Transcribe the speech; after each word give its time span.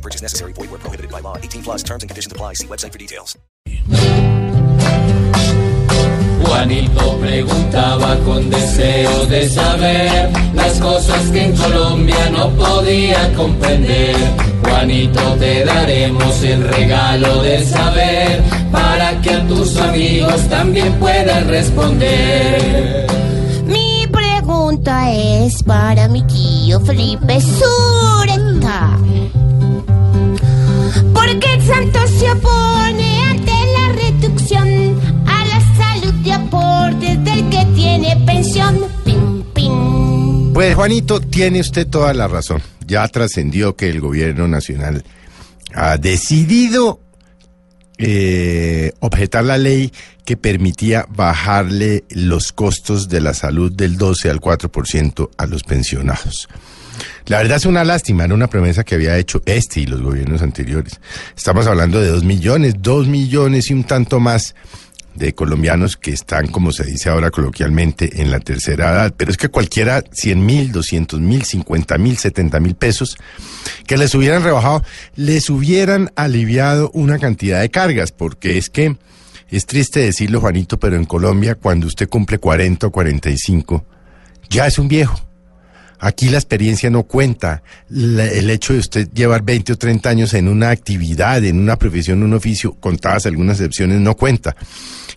No 0.00 0.02
purchase 0.02 0.22
necessary. 0.22 0.54
Void 0.54 0.70
where 0.70 0.80
prohibited 0.80 1.12
by 1.12 1.20
law. 1.20 1.36
18 1.36 1.62
plus 1.62 1.82
terms 1.82 2.02
and 2.02 2.08
conditions 2.08 2.32
apply. 2.32 2.54
See 2.54 2.66
website 2.66 2.92
for 2.92 2.98
details. 2.98 3.36
Juanito 6.42 7.18
preguntaba 7.20 8.16
con 8.24 8.48
deseo 8.48 9.26
de 9.26 9.46
saber 9.48 10.30
las 10.54 10.80
cosas 10.80 11.28
que 11.30 11.44
en 11.44 11.56
Colombia 11.56 12.30
no 12.30 12.48
podía 12.50 13.30
comprender. 13.34 14.16
Juanito, 14.64 15.20
te 15.38 15.64
daremos 15.66 16.42
el 16.44 16.66
regalo 16.66 17.42
de 17.42 17.62
saber 17.62 18.42
para 18.72 19.20
que 19.20 19.30
a 19.34 19.46
tus 19.48 19.76
amigos 19.76 20.48
también 20.48 20.94
puedan 20.94 21.46
responder. 21.46 23.06
Mi 23.66 24.06
pregunta 24.10 25.12
es 25.12 25.62
para 25.62 26.08
mi 26.08 26.22
tío 26.22 26.80
Felipe 26.80 27.38
Sureta. 27.40 28.89
Juanito, 40.80 41.20
tiene 41.20 41.60
usted 41.60 41.86
toda 41.86 42.14
la 42.14 42.26
razón. 42.26 42.62
Ya 42.86 43.06
trascendió 43.06 43.76
que 43.76 43.90
el 43.90 44.00
gobierno 44.00 44.48
nacional 44.48 45.04
ha 45.74 45.98
decidido 45.98 47.02
eh, 47.98 48.92
objetar 49.00 49.44
la 49.44 49.58
ley 49.58 49.92
que 50.24 50.38
permitía 50.38 51.04
bajarle 51.10 52.04
los 52.08 52.52
costos 52.52 53.10
de 53.10 53.20
la 53.20 53.34
salud 53.34 53.70
del 53.70 53.98
12 53.98 54.30
al 54.30 54.40
4% 54.40 55.28
a 55.36 55.44
los 55.44 55.64
pensionados. 55.64 56.48
La 57.26 57.42
verdad 57.42 57.58
es 57.58 57.66
una 57.66 57.84
lástima, 57.84 58.24
era 58.24 58.32
una 58.32 58.48
promesa 58.48 58.82
que 58.82 58.94
había 58.94 59.18
hecho 59.18 59.42
este 59.44 59.80
y 59.80 59.86
los 59.86 60.00
gobiernos 60.00 60.40
anteriores. 60.40 60.98
Estamos 61.36 61.66
hablando 61.66 62.00
de 62.00 62.08
dos 62.08 62.24
millones, 62.24 62.76
dos 62.78 63.06
millones 63.06 63.68
y 63.68 63.74
un 63.74 63.84
tanto 63.84 64.18
más 64.18 64.54
de 65.14 65.34
colombianos 65.34 65.96
que 65.96 66.12
están, 66.12 66.48
como 66.48 66.72
se 66.72 66.84
dice 66.84 67.08
ahora 67.08 67.30
coloquialmente, 67.30 68.22
en 68.22 68.30
la 68.30 68.40
tercera 68.40 68.92
edad. 68.92 69.14
Pero 69.16 69.30
es 69.30 69.36
que 69.36 69.48
cualquiera, 69.48 70.02
100 70.10 70.44
mil, 70.44 70.72
200 70.72 71.20
mil, 71.20 71.44
50 71.44 71.98
mil, 71.98 72.16
70 72.16 72.60
mil 72.60 72.74
pesos, 72.74 73.16
que 73.86 73.96
les 73.96 74.14
hubieran 74.14 74.42
rebajado, 74.42 74.82
les 75.16 75.50
hubieran 75.50 76.10
aliviado 76.16 76.90
una 76.94 77.18
cantidad 77.18 77.60
de 77.60 77.70
cargas, 77.70 78.12
porque 78.12 78.58
es 78.58 78.70
que 78.70 78.96
es 79.50 79.66
triste 79.66 80.00
decirlo, 80.00 80.40
Juanito, 80.40 80.78
pero 80.78 80.96
en 80.96 81.04
Colombia, 81.04 81.56
cuando 81.56 81.86
usted 81.88 82.08
cumple 82.08 82.38
40 82.38 82.86
o 82.86 82.90
45, 82.90 83.84
ya 84.48 84.66
es 84.66 84.78
un 84.78 84.88
viejo. 84.88 85.29
Aquí 86.00 86.30
la 86.30 86.38
experiencia 86.38 86.88
no 86.88 87.02
cuenta. 87.02 87.62
El 87.90 88.48
hecho 88.48 88.72
de 88.72 88.78
usted 88.78 89.08
llevar 89.12 89.42
20 89.42 89.74
o 89.74 89.76
30 89.76 90.08
años 90.08 90.34
en 90.34 90.48
una 90.48 90.70
actividad, 90.70 91.44
en 91.44 91.58
una 91.58 91.76
profesión, 91.76 92.22
un 92.22 92.32
oficio, 92.32 92.72
contadas 92.72 93.26
algunas 93.26 93.58
excepciones, 93.58 94.00
no 94.00 94.16
cuenta. 94.16 94.56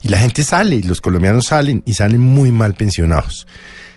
Y 0.02 0.10
la 0.10 0.20
gente 0.20 0.44
sale, 0.44 0.82
los 0.84 1.00
colombianos 1.00 1.48
salen, 1.48 1.82
y 1.86 1.94
salen 1.94 2.20
muy 2.20 2.52
mal 2.52 2.74
pensionados. 2.74 3.48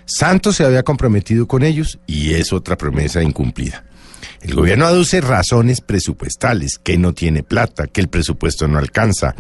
Santos 0.05 0.55
se 0.57 0.65
había 0.65 0.85
comprometido 0.85 1.49
con 1.49 1.65
ellos 1.65 1.99
y 2.07 2.35
es 2.35 2.53
otra 2.53 2.79
promesa 2.79 3.21
incumplida. 3.21 3.85
El 4.41 4.55
gobierno 4.55 4.87
aduce 4.87 5.21
razones 5.21 5.81
presupuestales, 5.81 6.79
que 6.79 6.97
no 6.97 7.13
tiene 7.13 7.43
plata, 7.43 7.89
que 7.89 8.01
el 8.01 8.09
presupuesto 8.09 8.69
no 8.69 8.79
alcanza. 8.79 9.35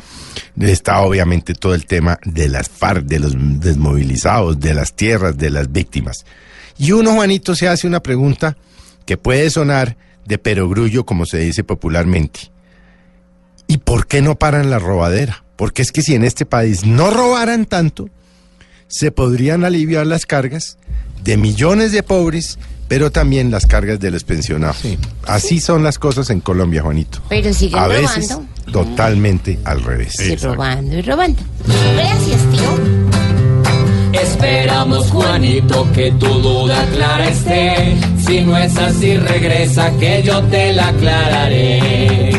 Está 0.58 1.00
obviamente 1.00 1.54
todo 1.54 1.74
el 1.74 1.86
tema 1.86 2.18
de 2.24 2.48
las 2.48 2.68
FARC, 2.68 3.04
de 3.04 3.20
los 3.20 3.34
desmovilizados, 3.60 4.58
de 4.58 4.74
las 4.74 4.94
tierras, 4.94 5.38
de 5.38 5.50
las 5.50 5.70
víctimas. 5.70 6.24
Y 6.78 6.92
uno, 6.92 7.12
Juanito, 7.14 7.54
se 7.54 7.68
hace 7.68 7.86
una 7.86 8.00
pregunta 8.00 8.56
que 9.04 9.16
puede 9.16 9.50
sonar 9.50 9.96
de 10.26 10.38
perogrullo, 10.38 11.04
como 11.06 11.24
se 11.26 11.38
dice 11.38 11.64
popularmente. 11.64 12.50
¿Y 13.68 13.78
por 13.78 14.06
qué 14.06 14.22
no 14.22 14.34
paran 14.36 14.70
la 14.70 14.78
robadera? 14.78 15.44
Porque 15.56 15.82
es 15.82 15.90
que 15.92 16.02
si 16.02 16.14
en 16.14 16.24
este 16.24 16.44
país 16.46 16.84
no 16.84 17.10
robaran 17.10 17.64
tanto, 17.64 18.08
se 18.88 19.10
podrían 19.10 19.64
aliviar 19.64 20.06
las 20.06 20.26
cargas 20.26 20.78
de 21.24 21.36
millones 21.36 21.92
de 21.92 22.02
pobres, 22.02 22.58
pero 22.88 23.10
también 23.10 23.50
las 23.50 23.66
cargas 23.66 23.98
de 23.98 24.10
los 24.10 24.22
pensionados. 24.24 24.82
Así 25.24 25.58
son 25.60 25.82
las 25.82 25.98
cosas 25.98 26.30
en 26.30 26.40
Colombia, 26.40 26.82
Juanito. 26.82 27.20
Pero 27.28 27.52
siguen 27.52 27.78
A 27.80 27.88
veces 27.88 28.28
robando. 28.30 28.48
totalmente 28.70 29.58
al 29.64 29.82
revés. 29.82 30.12
Sí, 30.16 30.36
robando 30.36 30.96
y 30.96 31.02
robando. 31.02 31.42
Gracias, 31.96 32.40
tío. 32.52 32.95
Esperamos, 34.22 35.10
Juanito, 35.10 35.86
que 35.92 36.10
tu 36.12 36.26
duda 36.26 36.84
clara 36.94 37.28
esté. 37.28 37.96
Si 38.18 38.40
no 38.40 38.56
es 38.56 38.76
así, 38.76 39.16
regresa 39.16 39.90
que 39.98 40.22
yo 40.22 40.42
te 40.44 40.72
la 40.72 40.88
aclararé. 40.88 42.30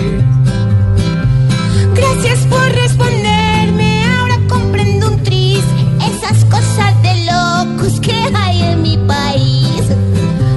Gracias 1.94 2.40
por 2.50 2.62
responderme. 2.72 4.04
Ahora 4.20 4.40
comprendo 4.48 5.08
un 5.08 5.24
tris. 5.24 5.64
Esas 6.02 6.44
cosas 6.46 7.02
de 7.04 7.26
locos 7.26 8.00
que 8.00 8.16
hay 8.36 8.62
en 8.64 8.82
mi 8.82 8.98
país. 8.98 9.82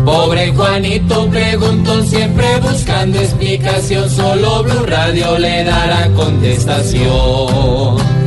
Pobre 0.04 0.53
Juanito 0.53 1.28
preguntó 1.28 2.03
siempre 2.03 2.47
buscando 2.60 3.20
explicación. 3.20 4.09
Solo 4.10 4.62
Blue 4.62 4.86
Radio 4.86 5.38
le 5.38 5.64
dará 5.64 6.09
contestación. 6.16 8.19